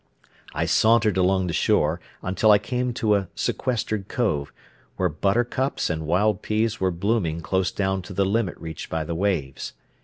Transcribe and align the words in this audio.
I 0.55 0.65
sauntered 0.65 1.15
along 1.15 1.45
the 1.45 1.53
shore 1.53 1.99
until 2.23 2.49
I 2.49 2.57
came 2.57 2.91
to 2.95 3.13
a 3.13 3.27
sequestered 3.35 4.07
cove, 4.07 4.51
where 4.97 5.09
buttercups 5.09 5.91
and 5.91 6.07
wild 6.07 6.41
peas 6.41 6.79
were 6.79 6.89
blooming 6.89 7.41
close 7.41 7.71
down 7.71 8.01
to 8.09 8.13
the 8.13 8.25
limit 8.25 8.57
reached 8.59 8.89
by 8.89 9.03
the 9.03 9.13
waves. 9.13 9.73